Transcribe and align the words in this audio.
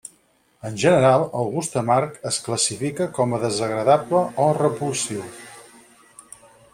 En 0.69 0.77
general, 0.83 1.25
el 1.41 1.51
gust 1.57 1.75
amarg 1.81 2.15
es 2.31 2.39
classifica 2.47 3.07
com 3.19 3.37
a 3.37 3.41
desagradable 3.45 4.23
o 4.47 4.51
repulsiu. 4.61 5.29